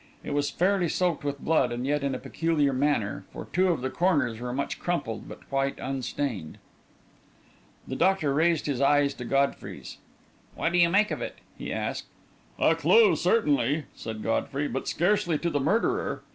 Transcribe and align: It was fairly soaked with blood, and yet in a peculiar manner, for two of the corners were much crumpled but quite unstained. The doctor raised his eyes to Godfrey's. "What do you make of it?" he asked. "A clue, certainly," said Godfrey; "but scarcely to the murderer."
It 0.23 0.31
was 0.33 0.49
fairly 0.49 0.89
soaked 0.89 1.23
with 1.23 1.37
blood, 1.37 1.71
and 1.71 1.85
yet 1.85 2.03
in 2.03 2.15
a 2.15 2.17
peculiar 2.17 2.73
manner, 2.73 3.23
for 3.31 3.45
two 3.45 3.67
of 3.67 3.81
the 3.81 3.91
corners 3.91 4.39
were 4.39 4.51
much 4.51 4.79
crumpled 4.79 5.29
but 5.29 5.47
quite 5.47 5.77
unstained. 5.77 6.57
The 7.87 7.95
doctor 7.95 8.33
raised 8.33 8.65
his 8.65 8.81
eyes 8.81 9.13
to 9.13 9.25
Godfrey's. 9.25 9.99
"What 10.55 10.71
do 10.71 10.79
you 10.79 10.89
make 10.89 11.11
of 11.11 11.21
it?" 11.21 11.35
he 11.55 11.71
asked. 11.71 12.07
"A 12.57 12.73
clue, 12.73 13.15
certainly," 13.15 13.85
said 13.95 14.23
Godfrey; 14.23 14.67
"but 14.67 14.87
scarcely 14.87 15.37
to 15.37 15.51
the 15.51 15.59
murderer." 15.59 16.23